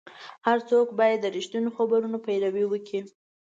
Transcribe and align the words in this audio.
هر 0.45 0.57
څوک 0.69 0.87
باید 0.99 1.19
د 1.21 1.25
رښتینو 1.35 1.69
خبرونو 1.77 2.17
پیروي 2.25 2.65
وکړي. 2.67 2.99